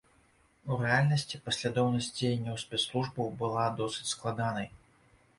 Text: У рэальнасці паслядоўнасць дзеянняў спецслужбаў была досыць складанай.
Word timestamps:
У 0.75 0.75
рэальнасці 0.83 1.39
паслядоўнасць 1.49 2.07
дзеянняў 2.19 2.57
спецслужбаў 2.63 3.27
была 3.43 3.67
досыць 3.83 4.07
складанай. 4.13 4.67